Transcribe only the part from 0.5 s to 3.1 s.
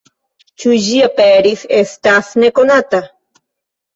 Ĉu ĝi aperis, estas nekonata.